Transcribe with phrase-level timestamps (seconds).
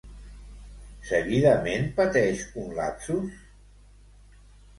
[1.09, 3.37] Seguidament pateix un lapsus?